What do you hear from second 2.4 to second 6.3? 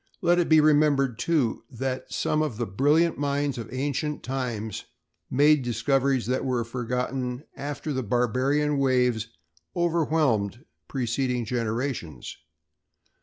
of the brilliant minds of ancient times made discoveries